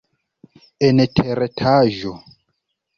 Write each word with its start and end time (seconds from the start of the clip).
En 0.89 1.05
teretaĝo. 1.21 2.19